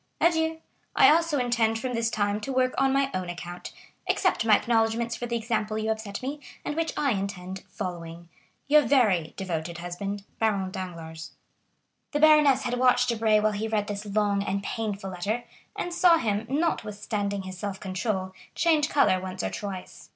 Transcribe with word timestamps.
Adieu! 0.19 0.57
I 0.95 1.11
also 1.11 1.37
intend 1.37 1.77
from 1.77 1.93
this 1.93 2.09
time 2.09 2.41
to 2.41 2.51
work 2.51 2.73
on 2.75 2.91
my 2.91 3.11
own 3.13 3.29
account. 3.29 3.71
Accept 4.09 4.43
my 4.45 4.55
acknowledgments 4.55 5.15
for 5.15 5.27
the 5.27 5.35
example 5.35 5.77
you 5.77 5.89
have 5.89 6.01
set 6.01 6.23
me, 6.23 6.39
and 6.65 6.75
which 6.75 6.91
I 6.97 7.11
intend 7.11 7.59
following. 7.69 8.27
"'Your 8.67 8.81
very 8.81 9.35
devoted 9.37 9.77
husband, 9.77 10.23
"'Baron 10.39 10.71
Danglars.'" 10.71 11.33
The 12.13 12.19
baroness 12.19 12.63
had 12.63 12.79
watched 12.79 13.09
Debray 13.09 13.39
while 13.41 13.51
he 13.51 13.67
read 13.67 13.85
this 13.85 14.03
long 14.07 14.41
and 14.41 14.63
painful 14.63 15.11
letter, 15.11 15.43
and 15.75 15.93
saw 15.93 16.17
him, 16.17 16.47
notwithstanding 16.49 17.43
his 17.43 17.59
self 17.59 17.79
control, 17.79 18.33
change 18.55 18.89
color 18.89 19.21
once 19.21 19.43
or 19.43 19.51
twice. 19.51 20.09